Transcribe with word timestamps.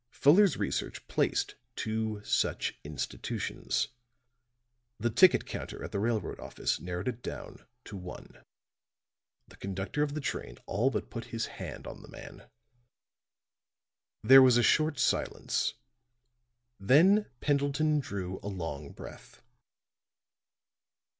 Fuller's 0.09 0.57
research 0.57 1.05
placed 1.07 1.53
two 1.75 2.23
such 2.23 2.73
institutions. 2.83 3.89
The 4.99 5.11
ticket 5.11 5.45
counter 5.45 5.83
at 5.83 5.91
the 5.91 5.99
railroad 5.99 6.39
office 6.39 6.79
narrowed 6.79 7.07
it 7.07 7.21
down 7.21 7.67
to 7.85 7.95
one. 7.95 8.43
The 9.47 9.57
conductor 9.57 10.01
of 10.01 10.15
the 10.15 10.19
train 10.19 10.57
all 10.65 10.89
but 10.89 11.11
put 11.11 11.25
his 11.25 11.45
hand 11.45 11.85
on 11.85 12.01
the 12.01 12.07
man." 12.07 12.49
There 14.23 14.41
was 14.41 14.57
a 14.57 14.63
short 14.63 14.97
silence. 14.97 15.75
Then 16.79 17.29
Pendleton 17.39 17.99
drew 17.99 18.39
a 18.41 18.47
long 18.47 18.93
breath. 18.93 19.43